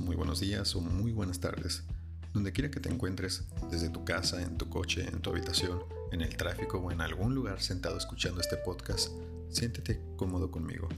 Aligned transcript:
muy 0.00 0.16
buenos 0.16 0.40
días 0.40 0.74
o 0.74 0.80
muy 0.80 1.12
buenas 1.12 1.38
tardes. 1.38 1.84
Donde 2.34 2.50
quiera 2.50 2.72
que 2.72 2.80
te 2.80 2.88
encuentres, 2.88 3.44
desde 3.70 3.88
tu 3.88 4.04
casa, 4.04 4.42
en 4.42 4.58
tu 4.58 4.68
coche, 4.68 5.06
en 5.06 5.20
tu 5.20 5.30
habitación, 5.30 5.84
en 6.10 6.22
el 6.22 6.36
tráfico 6.36 6.78
o 6.78 6.90
en 6.90 7.00
algún 7.00 7.36
lugar 7.36 7.62
sentado 7.62 7.96
escuchando 7.96 8.40
este 8.40 8.56
podcast, 8.56 9.12
siéntete 9.48 10.00
cómodo 10.16 10.50
conmigo. 10.50 10.88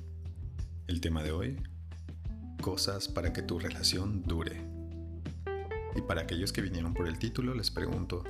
El 0.87 1.03
tema 1.03 1.23
de 1.23 1.33
hoy, 1.33 1.63
cosas 2.63 3.09
para 3.09 3.35
que 3.35 3.43
tu 3.43 3.59
relación 3.59 4.23
dure. 4.23 4.65
Y 5.95 6.01
para 6.01 6.23
aquellos 6.23 6.51
que 6.51 6.63
vinieron 6.63 6.95
por 6.95 7.09
el 7.09 7.19
título, 7.19 7.55
les 7.55 7.71
pregunto, 7.71 8.25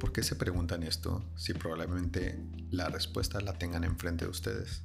¿por 0.00 0.12
qué 0.12 0.22
se 0.22 0.34
preguntan 0.34 0.82
esto 0.82 1.22
si 1.36 1.52
probablemente 1.52 2.42
la 2.70 2.88
respuesta 2.88 3.38
la 3.42 3.52
tengan 3.58 3.84
enfrente 3.84 4.24
de 4.24 4.30
ustedes? 4.30 4.82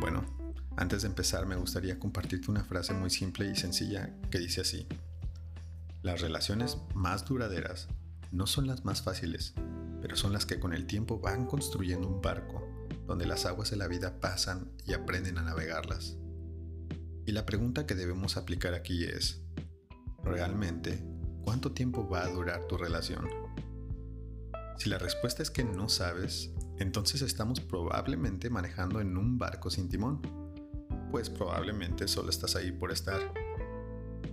Bueno, 0.00 0.39
antes 0.80 1.02
de 1.02 1.08
empezar 1.08 1.44
me 1.44 1.56
gustaría 1.56 1.98
compartirte 1.98 2.50
una 2.50 2.64
frase 2.64 2.94
muy 2.94 3.10
simple 3.10 3.50
y 3.50 3.54
sencilla 3.54 4.14
que 4.30 4.38
dice 4.38 4.62
así. 4.62 4.86
Las 6.02 6.22
relaciones 6.22 6.78
más 6.94 7.26
duraderas 7.26 7.88
no 8.32 8.46
son 8.46 8.66
las 8.66 8.86
más 8.86 9.02
fáciles, 9.02 9.52
pero 10.00 10.16
son 10.16 10.32
las 10.32 10.46
que 10.46 10.58
con 10.58 10.72
el 10.72 10.86
tiempo 10.86 11.20
van 11.20 11.44
construyendo 11.44 12.08
un 12.08 12.22
barco 12.22 12.66
donde 13.06 13.26
las 13.26 13.44
aguas 13.44 13.70
de 13.70 13.76
la 13.76 13.88
vida 13.88 14.20
pasan 14.20 14.72
y 14.86 14.94
aprenden 14.94 15.36
a 15.36 15.42
navegarlas. 15.42 16.16
Y 17.26 17.32
la 17.32 17.44
pregunta 17.44 17.84
que 17.84 17.94
debemos 17.94 18.38
aplicar 18.38 18.72
aquí 18.72 19.04
es, 19.04 19.42
¿realmente 20.24 21.04
cuánto 21.42 21.72
tiempo 21.72 22.08
va 22.08 22.24
a 22.24 22.30
durar 22.30 22.66
tu 22.68 22.78
relación? 22.78 23.28
Si 24.78 24.88
la 24.88 24.96
respuesta 24.96 25.42
es 25.42 25.50
que 25.50 25.62
no 25.62 25.90
sabes, 25.90 26.52
entonces 26.78 27.20
estamos 27.20 27.60
probablemente 27.60 28.48
manejando 28.48 29.02
en 29.02 29.18
un 29.18 29.36
barco 29.36 29.68
sin 29.68 29.90
timón 29.90 30.39
pues 31.10 31.30
probablemente 31.30 32.08
solo 32.08 32.30
estás 32.30 32.56
ahí 32.56 32.72
por 32.72 32.92
estar. 32.92 33.20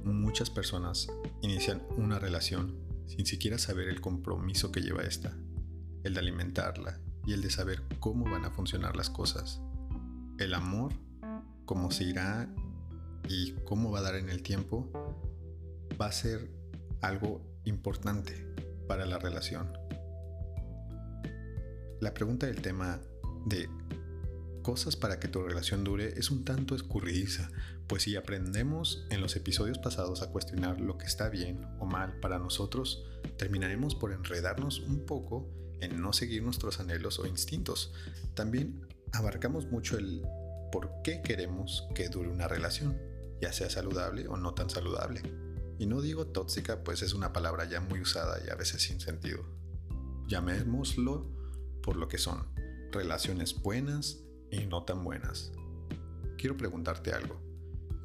Muchas 0.03 0.49
personas 0.49 1.07
inician 1.41 1.81
una 1.97 2.19
relación 2.19 2.77
sin 3.07 3.25
siquiera 3.25 3.57
saber 3.57 3.87
el 3.87 4.01
compromiso 4.01 4.71
que 4.71 4.81
lleva 4.81 5.03
esta, 5.03 5.35
el 6.03 6.13
de 6.13 6.19
alimentarla 6.19 6.99
y 7.25 7.33
el 7.33 7.41
de 7.41 7.49
saber 7.49 7.81
cómo 7.99 8.29
van 8.29 8.45
a 8.45 8.51
funcionar 8.51 8.95
las 8.95 9.09
cosas. 9.09 9.61
El 10.37 10.53
amor, 10.53 10.93
cómo 11.65 11.91
se 11.91 12.03
irá 12.03 12.49
y 13.27 13.53
cómo 13.65 13.91
va 13.91 13.99
a 13.99 14.03
dar 14.03 14.15
en 14.15 14.29
el 14.29 14.43
tiempo, 14.43 14.91
va 15.99 16.07
a 16.07 16.11
ser 16.11 16.51
algo 17.01 17.41
importante 17.65 18.53
para 18.87 19.05
la 19.05 19.17
relación. 19.17 19.73
La 21.99 22.13
pregunta 22.13 22.45
del 22.45 22.61
tema 22.61 23.01
de 23.45 23.67
cosas 24.67 24.97
para 24.97 25.17
que 25.17 25.29
tu 25.29 25.41
relación 25.41 25.85
dure 25.85 26.19
es 26.19 26.29
un 26.29 26.43
tanto 26.43 26.75
escurridiza, 26.75 27.49
pues 27.87 28.03
si 28.03 28.17
aprendemos 28.17 29.07
en 29.09 29.21
los 29.21 29.37
episodios 29.37 29.77
pasados 29.77 30.21
a 30.21 30.29
cuestionar 30.29 30.81
lo 30.81 30.97
que 30.97 31.05
está 31.05 31.29
bien 31.29 31.65
o 31.79 31.85
mal 31.85 32.19
para 32.19 32.37
nosotros, 32.37 33.05
terminaremos 33.37 33.95
por 33.95 34.11
enredarnos 34.11 34.81
un 34.81 35.05
poco 35.05 35.47
en 35.79 36.01
no 36.01 36.11
seguir 36.11 36.43
nuestros 36.43 36.81
anhelos 36.81 37.17
o 37.17 37.25
instintos. 37.25 37.93
También 38.33 38.85
abarcamos 39.13 39.67
mucho 39.67 39.97
el 39.97 40.21
por 40.69 41.01
qué 41.01 41.21
queremos 41.21 41.87
que 41.95 42.09
dure 42.09 42.27
una 42.27 42.49
relación, 42.49 42.97
ya 43.41 43.53
sea 43.53 43.69
saludable 43.69 44.27
o 44.27 44.35
no 44.35 44.53
tan 44.53 44.69
saludable. 44.69 45.21
Y 45.79 45.85
no 45.85 46.01
digo 46.01 46.27
tóxica, 46.27 46.83
pues 46.83 47.03
es 47.03 47.13
una 47.13 47.31
palabra 47.31 47.63
ya 47.63 47.79
muy 47.79 48.01
usada 48.01 48.37
y 48.45 48.49
a 48.49 48.55
veces 48.55 48.81
sin 48.81 48.99
sentido. 48.99 49.45
Llamémoslo 50.27 51.25
por 51.81 51.95
lo 51.95 52.09
que 52.09 52.17
son, 52.17 52.49
relaciones 52.91 53.61
buenas, 53.61 54.26
y 54.51 54.65
no 54.65 54.83
tan 54.83 55.03
buenas. 55.03 55.51
Quiero 56.37 56.57
preguntarte 56.57 57.13
algo 57.13 57.41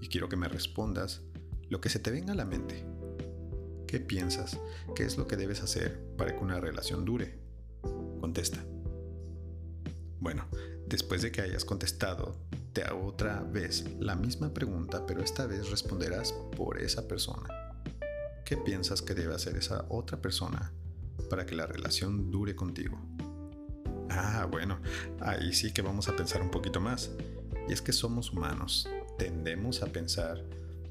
y 0.00 0.08
quiero 0.08 0.28
que 0.28 0.36
me 0.36 0.48
respondas 0.48 1.22
lo 1.68 1.80
que 1.80 1.88
se 1.88 1.98
te 1.98 2.10
venga 2.10 2.32
a 2.32 2.36
la 2.36 2.44
mente. 2.44 2.84
¿Qué 3.86 4.00
piensas? 4.00 4.58
¿Qué 4.94 5.04
es 5.04 5.18
lo 5.18 5.26
que 5.26 5.36
debes 5.36 5.62
hacer 5.62 6.02
para 6.16 6.34
que 6.34 6.42
una 6.42 6.60
relación 6.60 7.04
dure? 7.04 7.38
Contesta. 8.20 8.64
Bueno, 10.18 10.46
después 10.86 11.22
de 11.22 11.32
que 11.32 11.42
hayas 11.42 11.64
contestado, 11.64 12.36
te 12.72 12.84
hago 12.84 13.06
otra 13.06 13.40
vez 13.42 13.84
la 13.98 14.16
misma 14.16 14.54
pregunta, 14.54 15.04
pero 15.06 15.22
esta 15.22 15.46
vez 15.46 15.70
responderás 15.70 16.32
por 16.56 16.80
esa 16.80 17.06
persona. 17.06 17.48
¿Qué 18.44 18.56
piensas 18.56 19.02
que 19.02 19.14
debe 19.14 19.34
hacer 19.34 19.56
esa 19.56 19.84
otra 19.88 20.20
persona 20.20 20.72
para 21.28 21.44
que 21.44 21.54
la 21.54 21.66
relación 21.66 22.30
dure 22.30 22.56
contigo? 22.56 22.98
Ah, 24.14 24.46
bueno, 24.50 24.78
ahí 25.20 25.54
sí 25.54 25.72
que 25.72 25.80
vamos 25.80 26.08
a 26.08 26.16
pensar 26.16 26.42
un 26.42 26.50
poquito 26.50 26.80
más. 26.80 27.10
Y 27.68 27.72
es 27.72 27.80
que 27.80 27.92
somos 27.92 28.32
humanos, 28.32 28.88
tendemos 29.18 29.82
a 29.82 29.86
pensar 29.86 30.44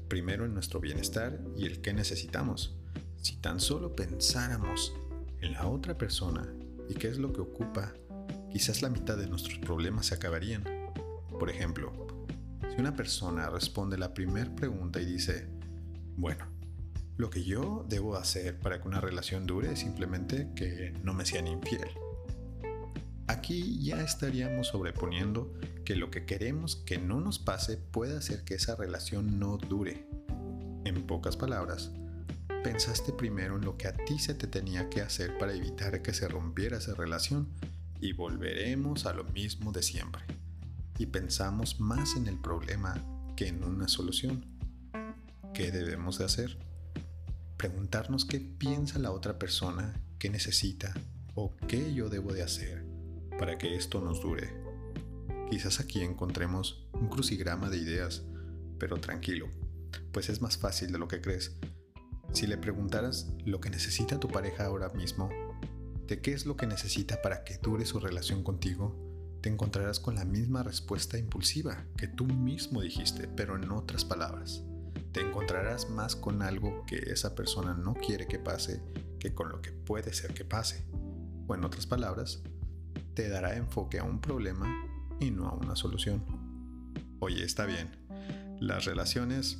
primero 0.08 0.44
en 0.44 0.54
nuestro 0.54 0.80
bienestar 0.80 1.38
y 1.56 1.66
el 1.66 1.80
que 1.80 1.92
necesitamos. 1.92 2.76
Si 3.20 3.36
tan 3.36 3.60
solo 3.60 3.94
pensáramos 3.94 4.92
en 5.40 5.52
la 5.52 5.66
otra 5.68 5.96
persona 5.96 6.52
y 6.88 6.94
qué 6.94 7.08
es 7.08 7.18
lo 7.18 7.32
que 7.32 7.40
ocupa, 7.40 7.92
quizás 8.50 8.82
la 8.82 8.90
mitad 8.90 9.16
de 9.16 9.28
nuestros 9.28 9.58
problemas 9.58 10.06
se 10.06 10.16
acabarían. 10.16 10.64
Por 11.38 11.48
ejemplo, 11.48 11.92
si 12.68 12.80
una 12.80 12.96
persona 12.96 13.48
responde 13.50 13.96
la 13.98 14.14
primera 14.14 14.52
pregunta 14.54 15.00
y 15.00 15.06
dice, 15.06 15.48
bueno, 16.16 16.46
lo 17.16 17.30
que 17.30 17.44
yo 17.44 17.84
debo 17.88 18.16
hacer 18.16 18.58
para 18.58 18.80
que 18.80 18.88
una 18.88 19.00
relación 19.00 19.46
dure 19.46 19.72
es 19.72 19.78
simplemente 19.78 20.48
que 20.56 20.92
no 21.04 21.14
me 21.14 21.24
sean 21.24 21.46
infiel. 21.46 21.88
Aquí 23.32 23.82
ya 23.82 24.02
estaríamos 24.02 24.66
sobreponiendo 24.68 25.54
que 25.86 25.96
lo 25.96 26.10
que 26.10 26.26
queremos 26.26 26.76
que 26.76 26.98
no 26.98 27.18
nos 27.18 27.38
pase 27.38 27.78
puede 27.78 28.18
hacer 28.18 28.44
que 28.44 28.56
esa 28.56 28.76
relación 28.76 29.40
no 29.40 29.56
dure. 29.56 30.06
En 30.84 31.06
pocas 31.06 31.38
palabras, 31.38 31.90
pensaste 32.62 33.10
primero 33.10 33.56
en 33.56 33.64
lo 33.64 33.78
que 33.78 33.88
a 33.88 33.96
ti 33.96 34.18
se 34.18 34.34
te 34.34 34.46
tenía 34.46 34.90
que 34.90 35.00
hacer 35.00 35.38
para 35.38 35.54
evitar 35.54 36.02
que 36.02 36.12
se 36.12 36.28
rompiera 36.28 36.76
esa 36.76 36.92
relación 36.92 37.48
y 38.02 38.12
volveremos 38.12 39.06
a 39.06 39.14
lo 39.14 39.24
mismo 39.24 39.72
de 39.72 39.82
siempre. 39.82 40.22
Y 40.98 41.06
pensamos 41.06 41.80
más 41.80 42.16
en 42.16 42.26
el 42.26 42.36
problema 42.38 43.02
que 43.34 43.48
en 43.48 43.64
una 43.64 43.88
solución. 43.88 44.44
¿Qué 45.54 45.72
debemos 45.72 46.18
de 46.18 46.26
hacer? 46.26 46.58
Preguntarnos 47.56 48.26
qué 48.26 48.40
piensa 48.40 48.98
la 48.98 49.10
otra 49.10 49.38
persona, 49.38 49.94
qué 50.18 50.28
necesita 50.28 50.92
o 51.34 51.54
qué 51.66 51.94
yo 51.94 52.10
debo 52.10 52.34
de 52.34 52.42
hacer 52.42 52.81
para 53.42 53.58
que 53.58 53.74
esto 53.74 54.00
nos 54.00 54.20
dure. 54.20 54.54
Quizás 55.50 55.80
aquí 55.80 56.00
encontremos 56.02 56.86
un 56.92 57.08
crucigrama 57.08 57.70
de 57.70 57.78
ideas, 57.78 58.22
pero 58.78 58.98
tranquilo, 58.98 59.48
pues 60.12 60.28
es 60.28 60.40
más 60.40 60.56
fácil 60.56 60.92
de 60.92 60.98
lo 60.98 61.08
que 61.08 61.20
crees. 61.20 61.56
Si 62.32 62.46
le 62.46 62.56
preguntaras 62.56 63.32
lo 63.44 63.60
que 63.60 63.68
necesita 63.68 64.20
tu 64.20 64.28
pareja 64.28 64.66
ahora 64.66 64.90
mismo, 64.90 65.28
de 66.06 66.20
qué 66.20 66.34
es 66.34 66.46
lo 66.46 66.56
que 66.56 66.68
necesita 66.68 67.20
para 67.20 67.42
que 67.42 67.58
dure 67.58 67.84
su 67.84 67.98
relación 67.98 68.44
contigo, 68.44 68.96
te 69.40 69.48
encontrarás 69.48 69.98
con 69.98 70.14
la 70.14 70.24
misma 70.24 70.62
respuesta 70.62 71.18
impulsiva 71.18 71.84
que 71.96 72.06
tú 72.06 72.26
mismo 72.26 72.80
dijiste, 72.80 73.26
pero 73.26 73.56
en 73.56 73.72
otras 73.72 74.04
palabras. 74.04 74.62
Te 75.10 75.20
encontrarás 75.20 75.90
más 75.90 76.14
con 76.14 76.42
algo 76.42 76.84
que 76.86 77.10
esa 77.10 77.34
persona 77.34 77.74
no 77.74 77.94
quiere 77.94 78.28
que 78.28 78.38
pase 78.38 78.80
que 79.18 79.34
con 79.34 79.48
lo 79.48 79.60
que 79.60 79.72
puede 79.72 80.12
ser 80.12 80.32
que 80.32 80.44
pase. 80.44 80.86
O 81.48 81.56
en 81.56 81.64
otras 81.64 81.86
palabras, 81.88 82.44
te 83.14 83.28
dará 83.28 83.56
enfoque 83.56 83.98
a 83.98 84.04
un 84.04 84.20
problema 84.20 84.66
y 85.20 85.30
no 85.30 85.48
a 85.48 85.54
una 85.54 85.76
solución. 85.76 86.24
Oye, 87.20 87.44
está 87.44 87.66
bien. 87.66 87.90
Las 88.60 88.84
relaciones 88.84 89.58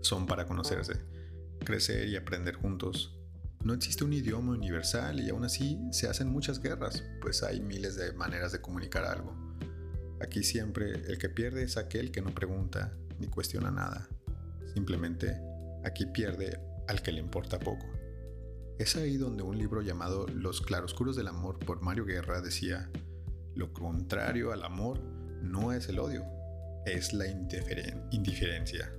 son 0.00 0.26
para 0.26 0.46
conocerse, 0.46 1.00
crecer 1.64 2.08
y 2.08 2.16
aprender 2.16 2.56
juntos. 2.56 3.18
No 3.62 3.72
existe 3.72 4.04
un 4.04 4.12
idioma 4.12 4.52
universal 4.52 5.20
y 5.20 5.30
aún 5.30 5.44
así 5.44 5.80
se 5.90 6.08
hacen 6.08 6.28
muchas 6.28 6.60
guerras, 6.60 7.02
pues 7.20 7.42
hay 7.42 7.60
miles 7.60 7.96
de 7.96 8.12
maneras 8.12 8.52
de 8.52 8.60
comunicar 8.60 9.04
algo. 9.04 9.34
Aquí 10.20 10.42
siempre 10.42 10.92
el 10.92 11.18
que 11.18 11.28
pierde 11.28 11.62
es 11.62 11.76
aquel 11.76 12.10
que 12.10 12.20
no 12.20 12.34
pregunta 12.34 12.92
ni 13.18 13.26
cuestiona 13.26 13.70
nada. 13.70 14.08
Simplemente 14.74 15.40
aquí 15.84 16.06
pierde 16.06 16.60
al 16.88 17.02
que 17.02 17.12
le 17.12 17.20
importa 17.20 17.58
poco. 17.58 17.86
Es 18.78 18.96
ahí 18.96 19.16
donde 19.16 19.44
un 19.44 19.56
libro 19.56 19.82
llamado 19.82 20.26
Los 20.26 20.60
claroscuros 20.60 21.14
del 21.14 21.28
amor 21.28 21.60
por 21.60 21.80
Mario 21.80 22.04
Guerra 22.04 22.40
decía, 22.40 22.90
lo 23.54 23.72
contrario 23.72 24.52
al 24.52 24.64
amor 24.64 25.00
no 25.42 25.72
es 25.72 25.88
el 25.88 26.00
odio, 26.00 26.24
es 26.84 27.12
la 27.12 27.26
indiferencia. 28.10 28.92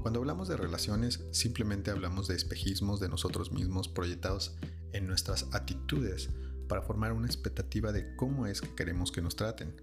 Cuando 0.00 0.18
hablamos 0.18 0.48
de 0.48 0.56
relaciones, 0.56 1.24
simplemente 1.30 1.92
hablamos 1.92 2.26
de 2.26 2.34
espejismos 2.34 2.98
de 2.98 3.08
nosotros 3.08 3.52
mismos 3.52 3.86
proyectados 3.86 4.56
en 4.92 5.06
nuestras 5.06 5.46
actitudes 5.52 6.30
para 6.68 6.82
formar 6.82 7.12
una 7.12 7.28
expectativa 7.28 7.92
de 7.92 8.16
cómo 8.16 8.48
es 8.48 8.60
que 8.60 8.74
queremos 8.74 9.12
que 9.12 9.22
nos 9.22 9.36
traten. 9.36 9.80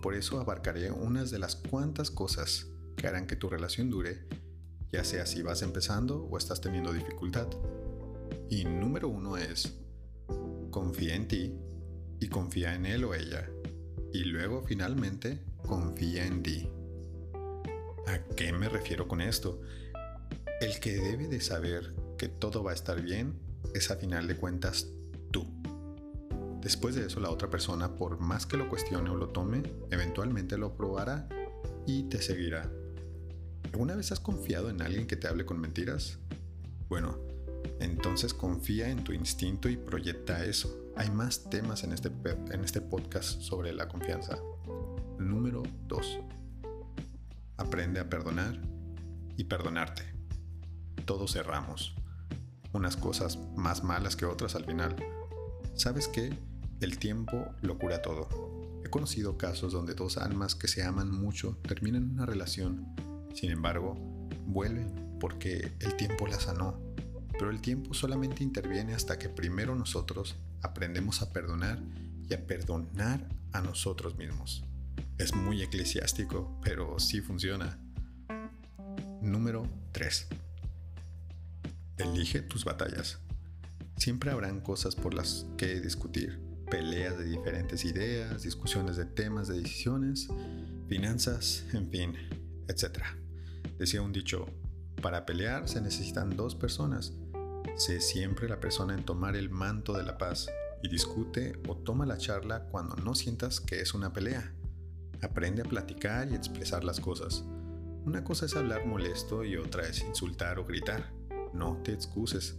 Por 0.00 0.14
eso 0.14 0.40
abarcaré 0.40 0.90
unas 0.90 1.30
de 1.30 1.38
las 1.38 1.56
cuantas 1.56 2.10
cosas 2.10 2.68
que 2.96 3.06
harán 3.06 3.26
que 3.26 3.36
tu 3.36 3.50
relación 3.50 3.90
dure 3.90 4.26
ya 4.92 5.04
sea 5.04 5.26
si 5.26 5.42
vas 5.42 5.62
empezando 5.62 6.24
o 6.24 6.38
estás 6.38 6.60
teniendo 6.60 6.92
dificultad. 6.92 7.48
Y 8.48 8.64
número 8.64 9.08
uno 9.08 9.36
es, 9.36 9.74
confía 10.70 11.14
en 11.14 11.28
ti 11.28 11.54
y 12.20 12.28
confía 12.28 12.74
en 12.74 12.86
él 12.86 13.04
o 13.04 13.14
ella. 13.14 13.48
Y 14.12 14.24
luego 14.24 14.62
finalmente, 14.62 15.44
confía 15.66 16.26
en 16.26 16.42
ti. 16.42 16.68
¿A 18.06 18.18
qué 18.36 18.52
me 18.52 18.68
refiero 18.68 19.08
con 19.08 19.20
esto? 19.20 19.60
El 20.60 20.78
que 20.78 20.96
debe 20.96 21.26
de 21.26 21.40
saber 21.40 21.94
que 22.16 22.28
todo 22.28 22.62
va 22.62 22.70
a 22.70 22.74
estar 22.74 23.00
bien 23.00 23.38
es 23.74 23.90
a 23.90 23.96
final 23.96 24.28
de 24.28 24.36
cuentas 24.36 24.88
tú. 25.30 25.46
Después 26.60 26.94
de 26.94 27.06
eso 27.06 27.20
la 27.20 27.30
otra 27.30 27.50
persona, 27.50 27.94
por 27.94 28.20
más 28.20 28.46
que 28.46 28.56
lo 28.56 28.68
cuestione 28.68 29.10
o 29.10 29.16
lo 29.16 29.30
tome, 29.30 29.62
eventualmente 29.90 30.56
lo 30.56 30.74
probará 30.74 31.28
y 31.86 32.04
te 32.04 32.22
seguirá. 32.22 32.70
¿Alguna 33.74 33.96
vez 33.96 34.12
has 34.12 34.20
confiado 34.20 34.70
en 34.70 34.80
alguien 34.82 35.08
que 35.08 35.16
te 35.16 35.26
hable 35.26 35.44
con 35.44 35.60
mentiras? 35.60 36.18
Bueno, 36.88 37.18
entonces 37.80 38.32
confía 38.32 38.88
en 38.88 39.02
tu 39.02 39.12
instinto 39.12 39.68
y 39.68 39.76
proyecta 39.76 40.44
eso. 40.44 40.92
Hay 40.94 41.10
más 41.10 41.50
temas 41.50 41.82
en 41.82 41.92
este, 41.92 42.08
en 42.52 42.62
este 42.62 42.80
podcast 42.80 43.40
sobre 43.40 43.72
la 43.72 43.88
confianza. 43.88 44.38
Número 45.18 45.64
2. 45.88 46.20
Aprende 47.56 47.98
a 47.98 48.08
perdonar 48.08 48.60
y 49.36 49.42
perdonarte. 49.42 50.04
Todos 51.04 51.32
cerramos. 51.32 51.96
Unas 52.72 52.96
cosas 52.96 53.40
más 53.56 53.82
malas 53.82 54.14
que 54.14 54.24
otras 54.24 54.54
al 54.54 54.66
final. 54.66 54.94
¿Sabes 55.74 56.06
qué? 56.06 56.32
El 56.80 57.00
tiempo 57.00 57.48
lo 57.60 57.76
cura 57.76 58.02
todo. 58.02 58.28
He 58.84 58.88
conocido 58.88 59.36
casos 59.36 59.72
donde 59.72 59.94
dos 59.94 60.16
almas 60.16 60.54
que 60.54 60.68
se 60.68 60.84
aman 60.84 61.10
mucho 61.10 61.58
terminan 61.66 62.12
una 62.12 62.24
relación. 62.24 63.13
Sin 63.34 63.50
embargo, 63.50 63.94
vuelven 64.46 65.18
porque 65.20 65.72
el 65.80 65.96
tiempo 65.96 66.26
la 66.26 66.40
sanó. 66.40 66.80
Pero 67.32 67.50
el 67.50 67.60
tiempo 67.60 67.94
solamente 67.94 68.44
interviene 68.44 68.94
hasta 68.94 69.18
que 69.18 69.28
primero 69.28 69.74
nosotros 69.74 70.36
aprendemos 70.62 71.20
a 71.20 71.32
perdonar 71.32 71.80
y 72.28 72.34
a 72.34 72.46
perdonar 72.46 73.28
a 73.52 73.60
nosotros 73.60 74.16
mismos. 74.16 74.64
Es 75.18 75.34
muy 75.34 75.62
eclesiástico, 75.62 76.60
pero 76.62 76.98
sí 76.98 77.20
funciona. 77.20 77.78
Número 79.20 79.68
3. 79.92 80.28
Elige 81.98 82.40
tus 82.40 82.64
batallas. 82.64 83.18
Siempre 83.96 84.30
habrán 84.30 84.60
cosas 84.60 84.94
por 84.94 85.14
las 85.14 85.46
que 85.56 85.80
discutir, 85.80 86.40
peleas 86.70 87.18
de 87.18 87.24
diferentes 87.24 87.84
ideas, 87.84 88.42
discusiones 88.42 88.96
de 88.96 89.06
temas, 89.06 89.48
de 89.48 89.60
decisiones, 89.60 90.28
finanzas, 90.88 91.64
en 91.72 91.90
fin, 91.90 92.16
etc. 92.68 93.23
Decía 93.78 94.02
un 94.02 94.12
dicho, 94.12 94.46
para 95.02 95.26
pelear 95.26 95.68
se 95.68 95.80
necesitan 95.80 96.36
dos 96.36 96.54
personas 96.54 97.12
Sé 97.76 98.00
siempre 98.00 98.48
la 98.48 98.60
persona 98.60 98.94
en 98.94 99.04
tomar 99.04 99.34
el 99.34 99.50
manto 99.50 99.94
de 99.94 100.04
la 100.04 100.16
paz 100.16 100.48
y 100.80 100.88
discute 100.88 101.58
o 101.66 101.76
toma 101.76 102.06
la 102.06 102.18
charla 102.18 102.68
cuando 102.68 102.94
no 102.94 103.16
sientas 103.16 103.60
que 103.60 103.80
es 103.80 103.94
una 103.94 104.12
pelea. 104.12 104.54
Aprende 105.22 105.62
a 105.62 105.64
platicar 105.64 106.30
y 106.30 106.34
expresar 106.36 106.84
las 106.84 107.00
cosas. 107.00 107.44
Una 108.04 108.22
cosa 108.22 108.46
es 108.46 108.54
hablar 108.54 108.86
molesto 108.86 109.42
y 109.42 109.56
otra 109.56 109.88
es 109.88 110.02
insultar 110.02 110.60
o 110.60 110.64
gritar. 110.64 111.12
No 111.52 111.78
te 111.82 111.92
excuses. 111.92 112.58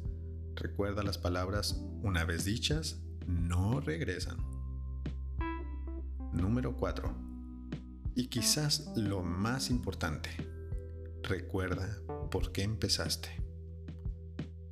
Recuerda 0.56 1.02
las 1.02 1.18
palabras 1.18 1.82
una 2.02 2.26
vez 2.26 2.44
dichas, 2.44 3.00
no 3.26 3.80
regresan. 3.80 4.38
Número 6.34 6.76
4. 6.76 7.16
Y 8.16 8.28
quizás 8.28 8.92
lo 8.98 9.22
más 9.22 9.70
importante, 9.70 10.30
recuerda 11.26 11.98
por 12.32 12.52
qué 12.52 12.64
empezaste. 12.64 13.30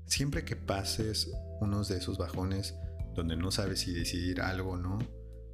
Siempre 0.05 0.45
que 0.45 0.55
pases 0.55 1.31
unos 1.59 1.87
de 1.87 1.97
esos 1.97 2.17
bajones 2.17 2.75
donde 3.15 3.35
no 3.35 3.51
sabes 3.51 3.81
si 3.81 3.93
decidir 3.93 4.41
algo 4.41 4.71
o 4.71 4.77
no, 4.77 4.99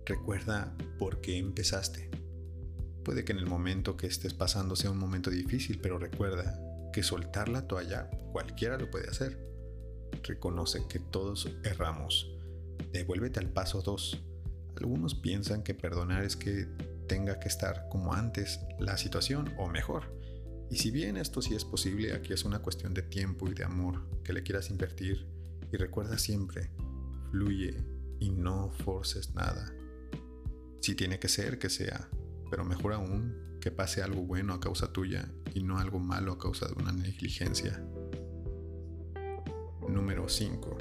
recuerda 0.05 0.75
por 0.97 1.21
qué 1.21 1.37
empezaste. 1.37 2.09
Puede 3.03 3.23
que 3.23 3.31
en 3.31 3.39
el 3.39 3.45
momento 3.45 3.95
que 3.95 4.07
estés 4.07 4.33
pasando 4.33 4.75
sea 4.75 4.91
un 4.91 4.97
momento 4.97 5.29
difícil, 5.29 5.79
pero 5.81 5.97
recuerda 5.97 6.59
que 6.91 7.03
soltar 7.03 7.47
la 7.47 7.67
toalla 7.67 8.09
cualquiera 8.31 8.77
lo 8.77 8.89
puede 8.89 9.09
hacer. 9.09 9.39
Reconoce 10.23 10.85
que 10.87 10.99
todos 10.99 11.49
erramos. 11.63 12.29
Devuélvete 12.91 13.39
al 13.39 13.49
paso 13.49 13.81
2. 13.81 14.23
Algunos 14.77 15.15
piensan 15.15 15.63
que 15.63 15.73
perdonar 15.73 16.23
es 16.23 16.35
que 16.35 16.67
tenga 17.07 17.39
que 17.39 17.47
estar 17.47 17.87
como 17.89 18.13
antes 18.13 18.59
la 18.79 18.97
situación 18.97 19.53
o 19.57 19.67
mejor. 19.67 20.18
Y 20.69 20.77
si 20.77 20.91
bien 20.91 21.17
esto 21.17 21.41
sí 21.41 21.55
es 21.55 21.65
posible, 21.65 22.13
aquí 22.13 22.33
es 22.33 22.45
una 22.45 22.59
cuestión 22.59 22.93
de 22.93 23.01
tiempo 23.01 23.47
y 23.49 23.53
de 23.53 23.63
amor 23.63 24.07
que 24.23 24.33
le 24.33 24.43
quieras 24.43 24.69
invertir. 24.69 25.27
Y 25.71 25.77
recuerda 25.77 26.17
siempre, 26.17 26.71
fluye 27.31 27.83
y 28.19 28.29
no 28.29 28.71
forces 28.83 29.33
nada. 29.33 29.73
Si 30.81 30.95
tiene 30.95 31.19
que 31.19 31.27
ser, 31.27 31.57
que 31.57 31.69
sea, 31.69 32.09
pero 32.49 32.63
mejor 32.63 32.93
aún 32.93 33.57
que 33.59 33.71
pase 33.71 34.01
algo 34.01 34.21
bueno 34.21 34.53
a 34.53 34.59
causa 34.59 34.93
tuya 34.93 35.31
y 35.53 35.63
no 35.63 35.79
algo 35.79 35.99
malo 35.99 36.33
a 36.33 36.39
causa 36.39 36.67
de 36.67 36.73
una 36.73 36.91
negligencia. 36.91 37.83
Número 39.87 40.29
5. 40.29 40.77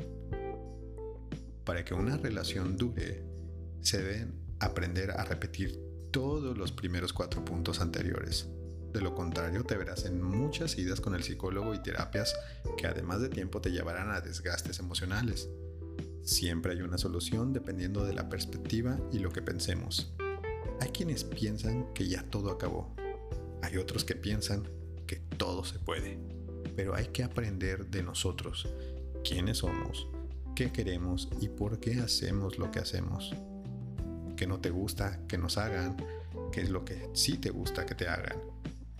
Para 1.65 1.85
que 1.85 1.95
una 1.95 2.17
relación 2.17 2.77
dure, 2.77 3.25
se 3.81 4.03
deben 4.03 4.35
aprender 4.61 5.13
a 5.13 5.25
repetir 5.25 5.79
todos 6.11 6.57
los 6.57 6.73
primeros 6.73 7.13
cuatro 7.13 7.45
puntos 7.45 7.81
anteriores. 7.81 8.49
De 8.93 9.01
lo 9.03 9.15
contrario, 9.15 9.65
te 9.65 9.77
verás 9.77 10.07
en 10.07 10.23
muchas 10.23 10.79
idas 10.79 11.01
con 11.01 11.15
el 11.15 11.23
psicólogo 11.23 11.75
y 11.75 11.83
terapias 11.83 12.35
que 12.77 12.87
además 12.87 13.21
de 13.21 13.29
tiempo 13.29 13.61
te 13.61 13.71
llevarán 13.71 14.11
a 14.11 14.21
desgastes 14.21 14.79
emocionales. 14.79 15.49
Siempre 16.23 16.73
hay 16.73 16.83
una 16.83 16.99
solución 16.99 17.53
dependiendo 17.53 18.05
de 18.05 18.15
la 18.15 18.29
perspectiva 18.29 18.99
y 19.13 19.19
lo 19.19 19.31
que 19.31 19.43
pensemos. 19.43 20.13
Hay 20.81 20.91
quienes 20.91 21.25
piensan 21.25 21.93
que 21.93 22.09
ya 22.09 22.23
todo 22.23 22.51
acabó. 22.51 22.95
Hay 23.63 23.77
otros 23.77 24.05
que 24.05 24.15
piensan 24.15 24.69
que 25.07 25.17
todo 25.17 25.65
se 25.65 25.79
puede. 25.79 26.19
Pero 26.77 26.95
hay 26.95 27.09
que 27.09 27.25
aprender 27.25 27.87
de 27.87 28.03
nosotros, 28.03 28.69
quiénes 29.25 29.59
somos, 29.59 30.09
qué 30.55 30.71
queremos 30.71 31.29
y 31.41 31.49
por 31.49 31.81
qué 31.81 32.01
hacemos 32.01 32.59
lo 32.59 32.71
que 32.71 32.79
hacemos. 32.79 33.35
¿Qué 34.37 34.47
no 34.47 34.61
te 34.61 34.71
gusta 34.71 35.27
que 35.27 35.39
nos 35.39 35.59
hagan? 35.59 35.97
¿Qué 36.53 36.61
es 36.61 36.71
lo 36.71 36.85
que 36.85 37.11
sí 37.15 37.39
te 37.39 37.51
gusta 37.51 37.85
que 37.85 37.95
te 37.95 38.07
hagan? 38.07 38.39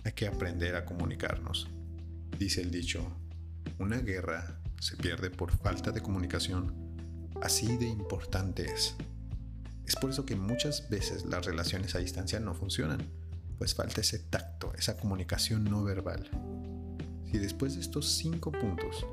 Hay 0.09 0.13
que 0.13 0.27
aprender 0.27 0.75
a 0.75 0.85
comunicarnos. 0.85 1.69
Dice 2.39 2.61
el 2.61 2.71
dicho, 2.71 3.15
una 3.77 3.99
guerra 3.99 4.59
se 4.79 4.97
pierde 4.97 5.29
por 5.29 5.51
falta 5.51 5.91
de 5.91 6.01
comunicación. 6.01 6.73
Así 7.43 7.77
de 7.77 7.85
importante 7.85 8.65
es. 8.65 8.95
Es 9.85 9.95
por 9.95 10.09
eso 10.09 10.25
que 10.25 10.35
muchas 10.35 10.89
veces 10.89 11.27
las 11.27 11.45
relaciones 11.45 11.93
a 11.93 11.99
distancia 11.99 12.39
no 12.39 12.55
funcionan, 12.55 13.07
pues 13.59 13.75
falta 13.75 14.01
ese 14.01 14.17
tacto, 14.17 14.73
esa 14.75 14.97
comunicación 14.97 15.63
no 15.65 15.83
verbal. 15.83 16.27
Si 17.31 17.37
después 17.37 17.75
de 17.75 17.81
estos 17.81 18.11
cinco 18.11 18.51
puntos, 18.51 19.05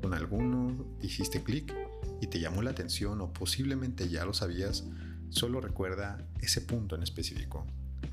con 0.00 0.14
alguno 0.14 0.86
hiciste 1.02 1.42
clic 1.42 1.74
y 2.20 2.28
te 2.28 2.38
llamó 2.38 2.62
la 2.62 2.70
atención 2.70 3.20
o 3.20 3.32
posiblemente 3.32 4.08
ya 4.08 4.24
lo 4.24 4.32
sabías, 4.32 4.84
solo 5.28 5.60
recuerda 5.60 6.24
ese 6.40 6.60
punto 6.60 6.94
en 6.94 7.02
específico 7.02 7.66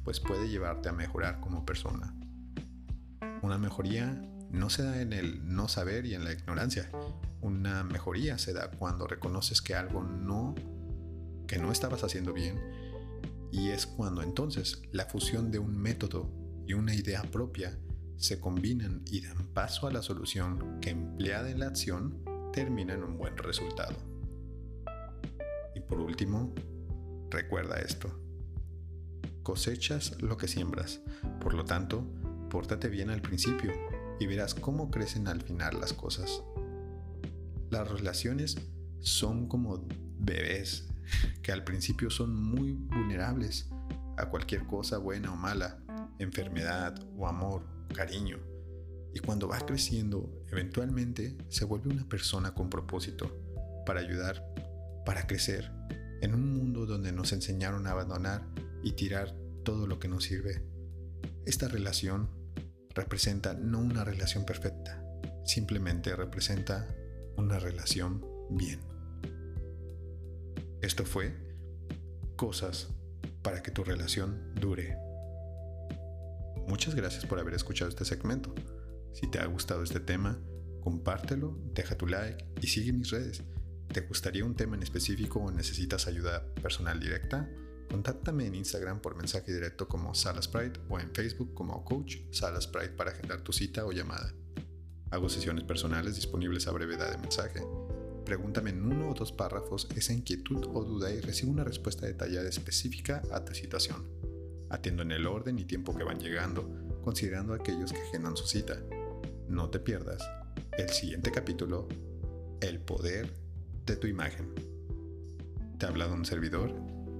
pues 0.04 0.20
puede 0.20 0.50
llevarte 0.50 0.90
a 0.90 0.94
mejorar 0.94 1.40
como 1.40 1.66
persona. 1.66 2.14
Una 3.54 3.62
mejoría 3.62 4.20
no 4.50 4.72
se 4.72 4.82
da 4.82 5.00
en 5.00 5.14
el 5.14 5.54
no 5.54 5.68
saber 5.68 6.08
y 6.08 6.16
en 6.16 6.24
la 6.24 6.34
ignorancia. 6.34 6.90
Una 7.40 7.84
mejoría 7.84 8.40
se 8.40 8.52
da 8.52 8.72
cuando 8.72 9.06
reconoces 9.06 9.62
que 9.62 9.76
algo 9.76 10.02
no 10.02 10.56
que 11.46 11.60
no 11.60 11.72
estabas 11.72 12.04
haciendo 12.04 12.34
bien 12.34 12.60
y 13.52 13.70
es 13.70 13.86
cuando 13.86 14.24
entonces 14.24 14.82
la 14.92 15.06
fusión 15.06 15.52
de 15.52 15.60
un 15.60 15.78
método 15.78 16.32
y 16.66 16.74
una 16.74 16.96
idea 16.96 17.22
propia 17.22 17.78
se 18.18 18.40
combinan 18.40 19.04
y 19.06 19.22
dan 19.22 19.46
paso 19.54 19.86
a 19.86 19.92
la 19.92 20.02
solución 20.02 20.80
que 20.82 20.90
empleada 20.90 21.52
en 21.52 21.60
la 21.60 21.68
acción 21.68 22.24
termina 22.54 22.96
en 22.96 23.04
un 23.04 23.20
buen 23.20 23.38
resultado. 23.38 23.98
Y 25.76 25.80
por 25.82 26.00
último, 26.00 26.56
recuerda 27.30 27.80
esto 27.82 28.20
cosechas 29.44 30.20
lo 30.22 30.38
que 30.38 30.48
siembras. 30.48 31.02
Por 31.40 31.54
lo 31.54 31.66
tanto, 31.66 32.08
pórtate 32.54 32.88
bien 32.88 33.10
al 33.10 33.24
principio 33.24 33.74
y 34.20 34.28
verás 34.28 34.54
cómo 34.54 34.92
crecen 34.92 35.28
al 35.28 35.42
final 35.42 35.80
las 35.82 35.92
cosas. 35.92 36.44
Las 37.72 37.90
relaciones 37.90 38.58
son 39.00 39.48
como 39.48 39.88
bebés 40.20 40.88
que 41.42 41.52
al 41.52 41.64
principio 41.64 42.12
son 42.12 42.36
muy 42.36 42.74
vulnerables 42.74 43.72
a 44.18 44.30
cualquier 44.30 44.68
cosa 44.68 45.00
buena 45.00 45.34
o 45.34 45.36
mala, 45.36 45.84
enfermedad 46.20 46.96
o 47.18 47.28
amor, 47.28 47.66
cariño. 47.92 48.38
Y 49.16 49.20
cuando 49.20 49.48
va 49.48 49.58
creciendo, 49.58 50.32
eventualmente 50.52 51.36
se 51.50 51.66
vuelve 51.66 51.90
una 51.90 52.08
persona 52.08 52.54
con 52.54 52.70
propósito 52.70 53.36
para 53.84 54.02
ayudar, 54.02 54.46
para 55.08 55.26
crecer, 55.26 55.72
en 56.22 56.36
un 56.36 56.54
mundo 56.54 56.86
donde 56.86 57.12
nos 57.12 57.34
enseñaron 57.34 57.88
a 57.88 57.92
abandonar 57.92 58.48
y 58.84 58.92
tirar 58.92 59.36
todo 59.66 59.88
lo 59.88 59.98
que 59.98 60.08
nos 60.08 60.26
sirve. 60.26 60.64
Esta 61.48 61.68
relación 61.68 62.43
representa 62.94 63.54
no 63.54 63.80
una 63.80 64.04
relación 64.04 64.46
perfecta, 64.46 65.04
simplemente 65.46 66.16
representa 66.16 66.88
una 67.38 67.60
relación 67.60 68.26
bien. 68.50 68.80
Esto 70.82 71.06
fue 71.06 71.34
cosas 72.36 72.90
para 73.42 73.64
que 73.64 73.72
tu 73.72 73.84
relación 73.84 74.54
dure. 74.56 74.98
Muchas 76.68 76.96
gracias 76.96 77.26
por 77.26 77.40
haber 77.40 77.54
escuchado 77.54 77.90
este 77.90 78.06
segmento. 78.06 78.54
Si 79.14 79.30
te 79.30 79.40
ha 79.40 79.46
gustado 79.46 79.84
este 79.84 80.00
tema, 80.00 80.40
compártelo, 80.82 81.58
deja 81.74 81.98
tu 81.98 82.08
like 82.08 82.46
y 82.62 82.68
sigue 82.68 82.94
mis 82.94 83.12
redes. 83.12 83.44
¿Te 83.88 84.02
gustaría 84.02 84.44
un 84.44 84.56
tema 84.56 84.76
en 84.76 84.84
específico 84.84 85.40
o 85.40 85.52
necesitas 85.52 86.08
ayuda 86.08 86.46
personal 86.62 87.00
directa? 87.00 87.50
Contáctame 87.90 88.48
en 88.48 88.56
Instagram 88.56 89.02
por 89.02 89.16
mensaje 89.16 89.54
directo 89.54 89.88
como 89.88 90.16
Salasprite 90.16 90.80
o 90.90 91.00
en 91.00 91.14
Facebook 91.14 91.54
como 91.54 91.84
Coach 91.86 92.18
Salasprite 92.32 92.90
para 92.90 93.12
agendar 93.12 93.42
tu 93.42 93.54
cita 93.54 93.86
o 93.86 93.92
llamada. 93.92 94.34
Hago 95.12 95.30
sesiones 95.30 95.64
personales 95.64 96.16
disponibles 96.16 96.68
a 96.68 96.72
brevedad 96.72 97.12
de 97.12 97.20
mensaje. 97.20 97.62
Pregúntame 98.26 98.72
en 98.72 98.84
uno 98.84 99.12
o 99.12 99.14
dos 99.14 99.32
párrafos 99.32 99.88
esa 99.96 100.14
inquietud 100.14 100.66
o 100.74 100.84
duda 100.84 101.12
y 101.12 101.20
recibo 101.20 101.52
una 101.52 101.64
respuesta 101.64 102.08
detallada 102.08 102.50
específica 102.50 103.22
a 103.32 103.46
tu 103.46 103.54
situación. 103.54 104.08
Atiendo 104.70 105.04
en 105.04 105.12
el 105.12 105.28
orden 105.28 105.60
y 105.60 105.66
tiempo 105.66 105.96
que 105.96 106.04
van 106.04 106.20
llegando, 106.20 106.68
considerando 107.04 107.54
aquellos 107.54 107.92
que 107.92 108.02
agendan 108.02 108.36
su 108.36 108.48
cita. 108.48 108.82
No 109.48 109.70
te 109.70 109.80
pierdas 109.80 110.24
el 110.78 110.90
siguiente 110.90 111.32
capítulo, 111.32 111.88
El 112.60 112.80
poder 112.80 113.32
de 113.86 113.96
tu 113.96 114.08
imagen. 114.08 114.56
Te 115.78 115.86
ha 115.86 115.90
hablado 115.90 116.16
un 116.16 116.26
servidor 116.26 116.74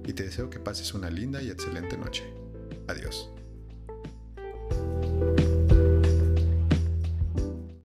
y 0.06 0.12
te 0.12 0.24
deseo 0.24 0.50
que 0.50 0.58
pases 0.58 0.94
una 0.94 1.10
linda 1.10 1.42
y 1.42 1.50
excelente 1.50 1.96
noche. 1.96 2.24
Adiós. 2.88 3.33